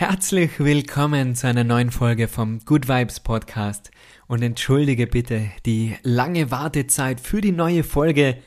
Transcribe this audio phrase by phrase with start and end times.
[0.00, 3.90] Herzlich willkommen zu einer neuen Folge vom Good Vibes Podcast
[4.28, 8.38] und entschuldige bitte die lange Wartezeit für die neue Folge.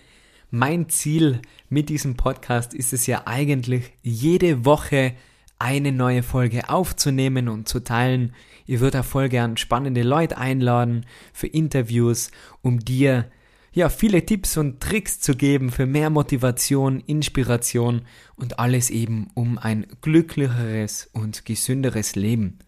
[0.49, 5.13] Mein Ziel mit diesem Podcast ist es ja eigentlich, jede Woche
[5.59, 8.33] eine neue Folge aufzunehmen und zu teilen.
[8.65, 12.31] Ihr würdet auch voll gern spannende Leute einladen für Interviews,
[12.63, 13.25] um dir
[13.73, 18.03] ja, viele Tipps und Tricks zu geben für mehr Motivation, Inspiration
[18.35, 22.59] und alles eben um ein glücklicheres und gesünderes Leben.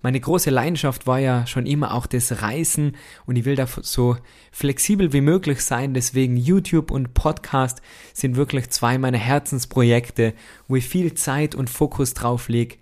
[0.00, 4.18] Meine große Leidenschaft war ja schon immer auch das Reisen und ich will da so
[4.52, 5.94] flexibel wie möglich sein.
[5.94, 7.80] Deswegen YouTube und Podcast
[8.12, 10.34] sind wirklich zwei meiner Herzensprojekte,
[10.68, 12.76] wo ich viel Zeit und Fokus drauf lege.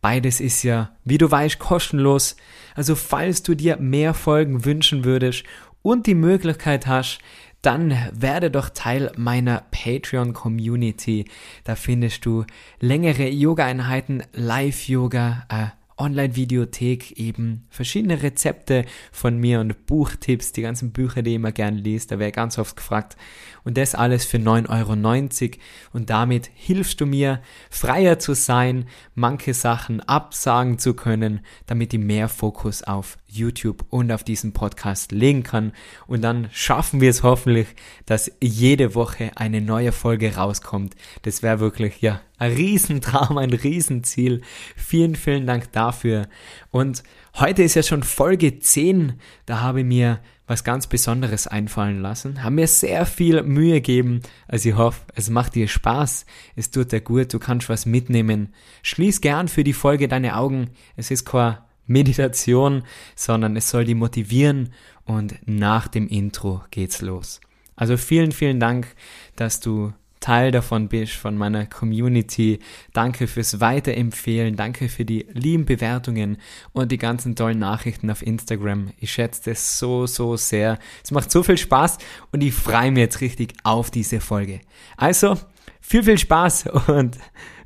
[0.00, 2.36] Beides ist ja, wie du weißt, kostenlos.
[2.74, 5.44] Also falls du dir mehr Folgen wünschen würdest
[5.86, 7.20] und die Möglichkeit hast,
[7.62, 11.26] dann werde doch Teil meiner Patreon Community.
[11.62, 12.44] Da findest du
[12.80, 15.66] längere Yoga-Einheiten, Live-Yoga, äh,
[15.98, 21.76] Online-Videothek eben verschiedene Rezepte von mir und Buchtipps, die ganzen Bücher, die ich immer gern
[21.76, 23.16] liest, da wäre ganz oft gefragt.
[23.64, 25.60] Und das alles für 9,90 Euro.
[25.92, 32.00] Und damit hilfst du mir, freier zu sein, manche Sachen absagen zu können, damit ich
[32.00, 35.72] mehr Fokus auf YouTube und auf diesen Podcast legen kann.
[36.06, 37.66] Und dann schaffen wir es hoffentlich,
[38.04, 40.94] dass jede Woche eine neue Folge rauskommt.
[41.22, 44.42] Das wäre wirklich, ja, ein Riesentraum, ein Riesenziel.
[44.76, 46.28] Vielen, vielen Dank dafür.
[46.70, 47.02] Und
[47.34, 49.14] heute ist ja schon Folge 10.
[49.46, 52.42] Da habe ich mir was ganz Besonderes einfallen lassen.
[52.42, 54.20] Haben mir sehr viel Mühe gegeben.
[54.46, 56.26] Also ich hoffe, es macht dir Spaß.
[56.54, 57.32] Es tut dir gut.
[57.34, 58.54] Du kannst was mitnehmen.
[58.82, 60.70] Schließ gern für die Folge deine Augen.
[60.96, 62.82] Es ist kein Meditation,
[63.14, 64.72] sondern es soll die motivieren
[65.04, 67.40] und nach dem Intro geht's los.
[67.76, 68.88] Also vielen, vielen Dank,
[69.36, 69.92] dass du
[70.26, 72.58] Teil davon bist, von meiner Community.
[72.92, 76.38] Danke fürs Weiterempfehlen, danke für die lieben Bewertungen
[76.72, 78.90] und die ganzen tollen Nachrichten auf Instagram.
[78.98, 80.80] Ich schätze das so, so sehr.
[81.04, 81.98] Es macht so viel Spaß
[82.32, 84.62] und ich freue mich jetzt richtig auf diese Folge.
[84.96, 85.38] Also,
[85.80, 87.18] viel, viel Spaß und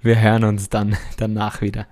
[0.03, 1.87] wir hören uns dann danach wieder.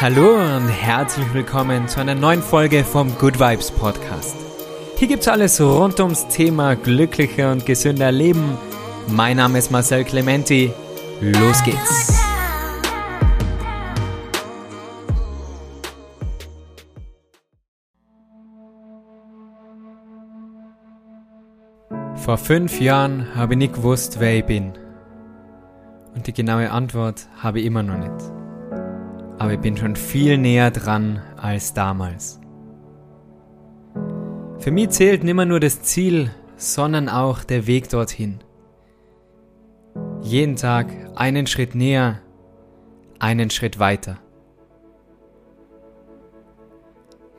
[0.00, 4.36] Hallo und herzlich willkommen zu einer neuen Folge vom Good Vibes Podcast.
[4.96, 8.56] Hier gibt's alles rund ums Thema glücklicher und gesünder Leben.
[9.08, 10.72] Mein Name ist Marcel Clementi.
[11.20, 12.20] Los geht's.
[22.16, 24.72] Vor fünf Jahren habe ich nicht gewusst, wer ich bin.
[26.14, 28.32] Und die genaue Antwort habe ich immer noch nicht
[29.42, 32.38] aber ich bin schon viel näher dran als damals.
[34.60, 38.38] Für mich zählt nimmer nur das Ziel, sondern auch der Weg dorthin.
[40.22, 42.20] Jeden Tag einen Schritt näher,
[43.18, 44.18] einen Schritt weiter.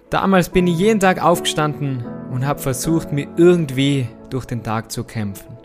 [0.10, 5.04] Damals bin ich jeden Tag aufgestanden und habe versucht, mir irgendwie durch den Tag zu
[5.04, 5.58] kämpfen.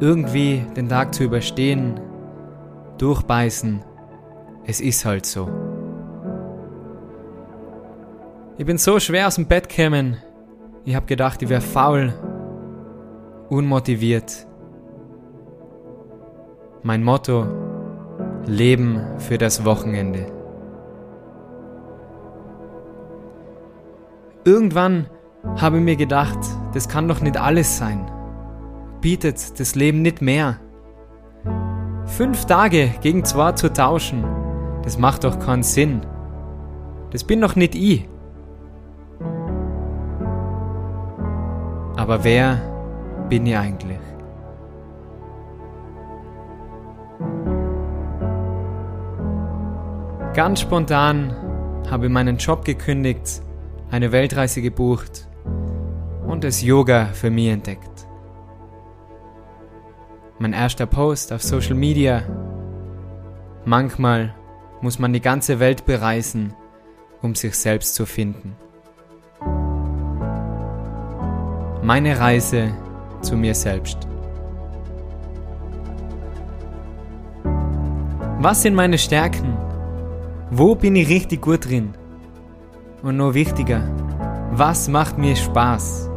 [0.00, 2.00] Irgendwie den Tag zu überstehen,
[2.98, 3.82] durchbeißen
[4.66, 5.48] es ist halt so.
[8.56, 10.16] Ich bin so schwer aus dem Bett gekommen.
[10.84, 12.14] Ich hab gedacht, ich wäre faul,
[13.50, 14.46] unmotiviert.
[16.86, 17.46] Mein Motto,
[18.44, 20.26] Leben für das Wochenende.
[24.44, 25.06] Irgendwann
[25.56, 26.36] habe ich mir gedacht,
[26.74, 28.04] das kann doch nicht alles sein.
[29.00, 30.58] Bietet das Leben nicht mehr.
[32.04, 34.22] Fünf Tage gegen zwei zu tauschen,
[34.82, 36.02] das macht doch keinen Sinn.
[37.12, 38.06] Das bin doch nicht ich.
[41.96, 42.60] Aber wer
[43.30, 44.13] bin ich eigentlich?
[50.34, 51.32] Ganz spontan
[51.88, 53.40] habe ich meinen Job gekündigt,
[53.92, 55.28] eine Weltreise gebucht
[56.26, 58.08] und das Yoga für mich entdeckt.
[60.40, 62.24] Mein erster Post auf Social Media.
[63.64, 64.34] Manchmal
[64.80, 66.52] muss man die ganze Welt bereisen,
[67.22, 68.56] um sich selbst zu finden.
[71.80, 72.74] Meine Reise
[73.20, 73.98] zu mir selbst.
[78.40, 79.53] Was sind meine Stärken?
[80.50, 81.94] Wo bin ich richtig gut drin?
[83.02, 83.82] Und noch wichtiger,
[84.52, 86.10] was macht mir Spaß?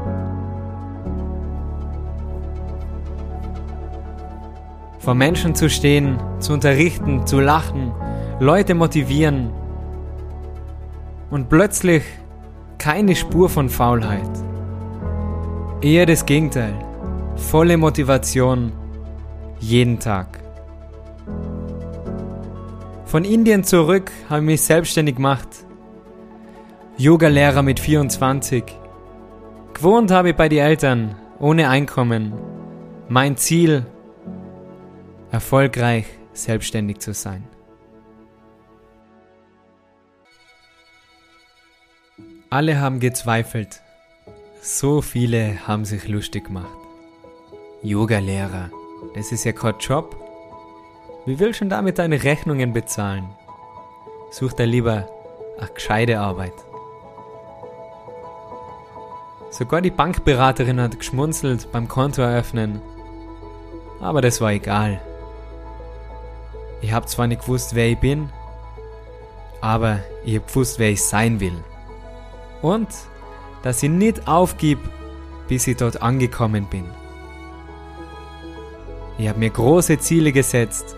[5.00, 7.94] Vor Menschen zu stehen, zu unterrichten, zu lachen,
[8.40, 9.52] Leute motivieren
[11.30, 12.04] und plötzlich
[12.78, 14.30] keine Spur von Faulheit.
[15.82, 16.74] Eher das Gegenteil.
[17.38, 18.74] Volle Motivation
[19.60, 20.47] jeden Tag.
[23.08, 25.48] Von Indien zurück habe ich mich selbstständig gemacht.
[26.98, 28.66] Yoga-Lehrer mit 24.
[29.74, 32.34] Gewohnt habe ich bei den Eltern, ohne Einkommen.
[33.08, 33.86] Mein Ziel,
[35.32, 37.48] erfolgreich selbstständig zu sein.
[42.50, 43.82] Alle haben gezweifelt.
[44.62, 46.78] So viele haben sich lustig gemacht.
[47.84, 48.70] Yoga-Lehrer,
[49.16, 50.27] das ist ja kein Job.
[51.28, 53.28] Wie willst du denn damit deine Rechnungen bezahlen?
[54.32, 55.10] Such dir lieber
[55.60, 56.54] eine gescheite Arbeit.
[59.50, 62.82] Sogar die Bankberaterin hat geschmunzelt beim Konto eröffnen.
[64.00, 65.02] Aber das war egal.
[66.80, 68.30] Ich hab zwar nicht gewusst, wer ich bin,
[69.60, 71.62] aber ich hab gewusst, wer ich sein will.
[72.62, 72.88] Und
[73.64, 74.80] dass ich nicht aufgib,
[75.50, 76.86] bis ich dort angekommen bin.
[79.18, 80.96] Ich habe mir große Ziele gesetzt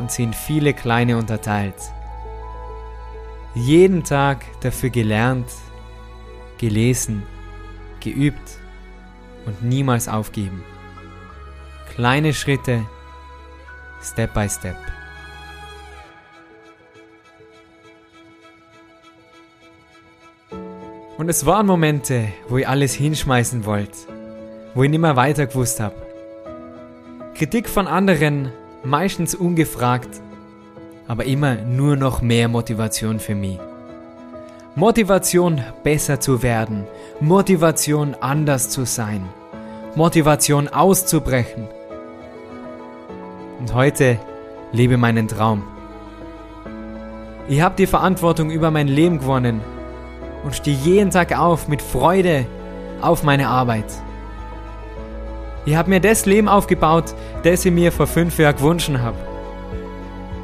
[0.00, 1.76] und sie in viele kleine unterteilt.
[3.54, 5.50] Jeden Tag dafür gelernt,
[6.58, 7.22] gelesen,
[8.00, 8.58] geübt
[9.46, 10.64] und niemals aufgeben.
[11.94, 12.84] Kleine Schritte,
[14.02, 14.76] Step by Step.
[21.18, 23.98] Und es waren Momente, wo ich alles hinschmeißen wollte,
[24.74, 25.96] wo ich nicht mehr weiter gewusst habe.
[27.34, 28.50] Kritik von anderen,
[28.84, 30.08] meistens ungefragt,
[31.06, 33.58] aber immer nur noch mehr Motivation für mich.
[34.76, 36.86] Motivation, besser zu werden,
[37.20, 39.28] Motivation, anders zu sein,
[39.96, 41.66] Motivation, auszubrechen.
[43.58, 44.18] Und heute
[44.72, 45.64] lebe meinen Traum.
[47.48, 49.60] Ich habe die Verantwortung über mein Leben gewonnen
[50.44, 52.46] und stehe jeden Tag auf mit Freude
[53.00, 53.86] auf meine Arbeit.
[55.70, 57.14] Ich habe mir das Leben aufgebaut,
[57.44, 59.16] das ich mir vor fünf Jahren gewünscht habe.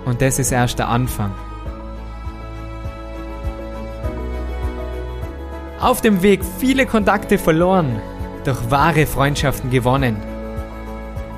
[0.04, 1.32] Und das ist erst der Anfang.
[5.80, 8.00] Auf dem Weg viele Kontakte verloren,
[8.44, 10.16] doch wahre Freundschaften gewonnen.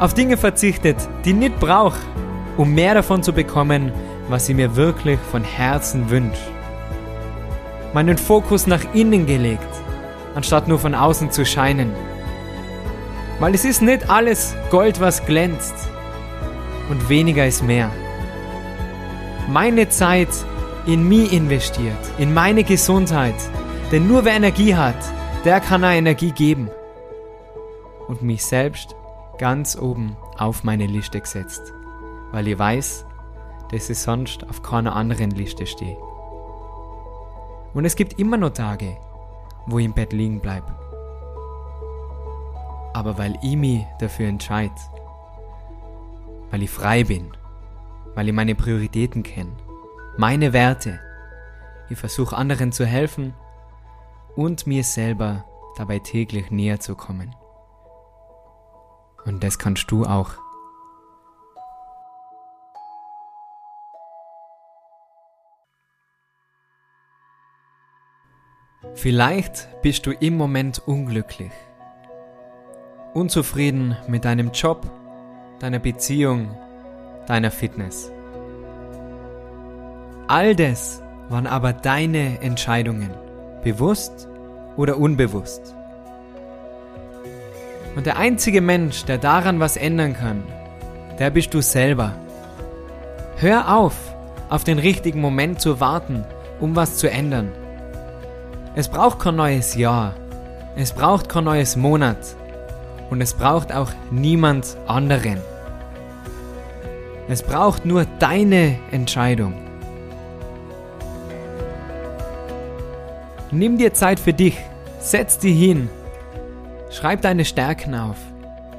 [0.00, 1.96] Auf Dinge verzichtet, die ich nicht brauche,
[2.58, 3.90] um mehr davon zu bekommen,
[4.29, 6.43] was ich mir wirklich von Herzen wünsche
[7.94, 9.67] meinen Fokus nach innen gelegt,
[10.35, 11.90] anstatt nur von außen zu scheinen.
[13.38, 15.75] Weil es ist nicht alles Gold, was glänzt
[16.90, 17.90] und weniger ist mehr.
[19.49, 20.29] Meine Zeit
[20.87, 23.35] in mich investiert, in meine Gesundheit,
[23.93, 24.96] denn nur wer Energie hat,
[25.44, 26.70] der kann auch Energie geben.
[28.08, 28.96] Und mich selbst
[29.38, 31.73] ganz oben auf meine Liste gesetzt,
[32.32, 33.05] weil ich weiß,
[33.70, 35.96] dass ich sonst auf keiner anderen Liste stehe.
[37.75, 38.96] Und es gibt immer noch Tage,
[39.67, 40.88] wo ich im Bett liegen bleibe.
[42.99, 44.75] Aber weil ich mich dafür entscheide,
[46.50, 47.31] weil ich frei bin,
[48.17, 49.56] weil ich meine Prioritäten kenne,
[50.17, 50.99] meine Werte,
[51.89, 53.35] ich versuche anderen zu helfen
[54.35, 55.45] und mir selber
[55.77, 57.37] dabei täglich näher zu kommen.
[59.25, 60.33] Und das kannst du auch.
[68.95, 71.53] Vielleicht bist du im Moment unglücklich,
[73.19, 74.87] unzufrieden mit deinem Job,
[75.59, 76.50] deiner Beziehung,
[77.26, 78.11] deiner Fitness.
[80.29, 83.11] All das waren aber deine Entscheidungen,
[83.64, 84.28] bewusst
[84.76, 85.75] oder unbewusst.
[87.97, 90.45] Und der einzige Mensch, der daran was ändern kann,
[91.19, 92.14] der bist du selber.
[93.37, 93.97] Hör auf,
[94.49, 96.25] auf den richtigen Moment zu warten,
[96.61, 97.50] um was zu ändern.
[98.76, 100.14] Es braucht kein neues Jahr.
[100.76, 102.38] Es braucht kein neues Monat.
[103.11, 105.38] Und es braucht auch niemand anderen.
[107.29, 109.55] Es braucht nur deine Entscheidung.
[113.50, 114.57] Nimm dir Zeit für dich.
[115.00, 115.88] Setz dich hin.
[116.91, 118.17] Schreib deine Stärken auf.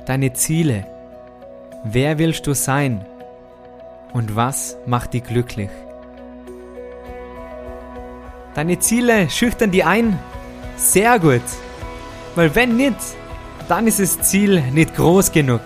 [0.05, 0.85] Deine Ziele.
[1.83, 3.05] Wer willst du sein?
[4.13, 5.69] Und was macht dich glücklich?
[8.55, 10.19] Deine Ziele schüchtern die ein?
[10.75, 11.41] Sehr gut.
[12.35, 12.97] Weil wenn nicht,
[13.69, 15.61] dann ist das Ziel nicht groß genug.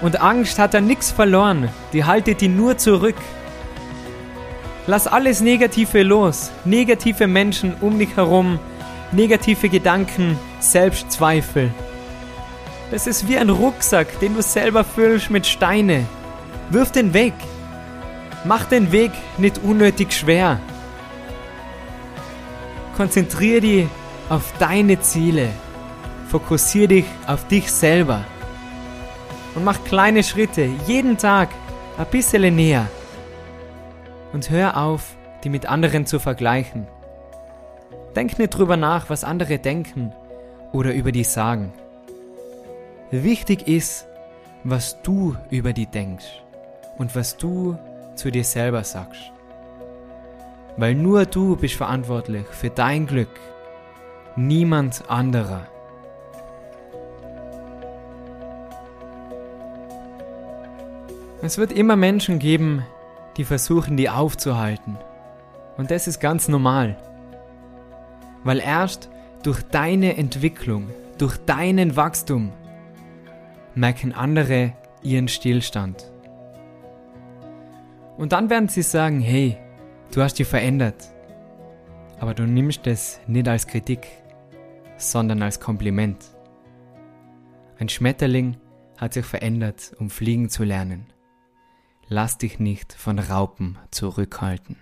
[0.00, 3.16] Und Angst hat da nichts verloren, die haltet die nur zurück.
[4.86, 8.58] Lass alles Negative los, negative Menschen um dich herum,
[9.12, 11.70] negative Gedanken, Selbstzweifel.
[12.90, 16.04] Das ist wie ein Rucksack, den du selber füllst mit Steine.
[16.70, 17.34] Wirf den weg.
[18.44, 20.60] Mach den Weg nicht unnötig schwer.
[22.96, 23.86] Konzentriere dich
[24.28, 25.48] auf deine Ziele.
[26.32, 28.24] Fokussiere dich auf dich selber.
[29.54, 31.50] Und mach kleine Schritte jeden Tag
[31.98, 32.88] ein bisschen näher.
[34.32, 36.86] Und hör auf, die mit anderen zu vergleichen.
[38.16, 40.14] Denk nicht drüber nach, was andere denken
[40.72, 41.74] oder über die sagen.
[43.10, 44.06] Wichtig ist,
[44.64, 46.40] was du über die denkst
[46.96, 47.76] und was du
[48.14, 49.30] zu dir selber sagst.
[50.78, 53.38] Weil nur du bist verantwortlich für dein Glück,
[54.34, 55.66] niemand anderer.
[61.44, 62.84] Es wird immer Menschen geben,
[63.36, 64.96] die versuchen, die aufzuhalten.
[65.76, 66.96] Und das ist ganz normal.
[68.44, 69.10] Weil erst
[69.42, 72.52] durch deine Entwicklung, durch deinen Wachstum
[73.74, 76.12] merken andere ihren Stillstand.
[78.16, 79.56] Und dann werden sie sagen, hey,
[80.14, 81.10] du hast dich verändert.
[82.20, 84.06] Aber du nimmst es nicht als Kritik,
[84.96, 86.24] sondern als Kompliment.
[87.80, 88.58] Ein Schmetterling
[88.96, 91.06] hat sich verändert, um fliegen zu lernen.
[92.14, 94.76] Lass dich nicht von Raupen zurückhalten.